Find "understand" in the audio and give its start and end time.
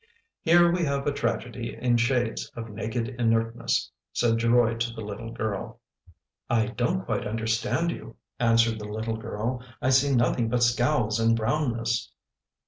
7.27-7.91